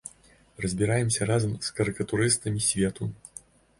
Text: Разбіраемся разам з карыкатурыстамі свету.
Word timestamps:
Разбіраемся 0.63 1.27
разам 1.31 1.53
з 1.67 1.75
карыкатурыстамі 1.81 2.67
свету. 2.73 3.03